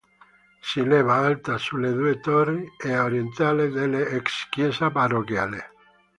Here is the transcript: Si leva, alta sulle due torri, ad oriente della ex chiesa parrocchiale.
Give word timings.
Si 0.61 0.81
leva, 0.83 1.17
alta 1.19 1.59
sulle 1.59 1.93
due 1.93 2.19
torri, 2.21 2.67
ad 2.85 2.89
oriente 2.89 3.67
della 3.69 3.99
ex 3.99 4.49
chiesa 4.49 4.89
parrocchiale. 4.89 5.71